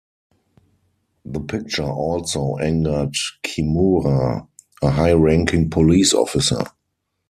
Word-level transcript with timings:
The 1.25 1.41
picture 1.41 1.83
also 1.85 2.57
angered 2.57 3.13
Kimura, 3.43 4.47
a 4.81 4.89
high-ranking 4.89 5.69
police 5.69 6.11
officer. 6.11 6.63